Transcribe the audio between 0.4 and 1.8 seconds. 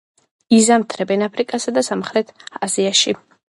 იზამთრებენ აფრიკასა